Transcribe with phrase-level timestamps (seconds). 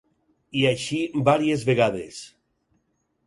[0.61, 2.23] I així vàries vegades...